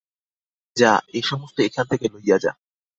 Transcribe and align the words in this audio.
যা, 0.77 0.91
এ-সমস্ত 1.13 1.57
এখান 1.59 1.85
থেকে 1.87 2.05
লইয়া 2.13 2.37
যা। 2.39 2.51